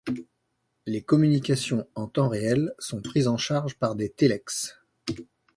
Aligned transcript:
Les 0.87 1.03
communications 1.03 1.87
en 1.93 2.07
temps 2.07 2.27
réel 2.27 2.73
sont 2.79 3.03
prises 3.03 3.27
en 3.27 3.37
charge 3.37 3.75
par 3.75 3.93
des 3.93 4.09
télex. 4.09 4.79